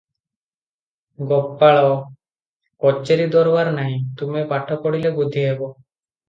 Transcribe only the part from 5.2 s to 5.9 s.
ବୁଦ୍ଧି ହେବ।"